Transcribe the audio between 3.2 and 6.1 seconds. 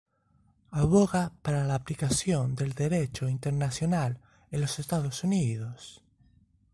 internacional en los Estados Unidos.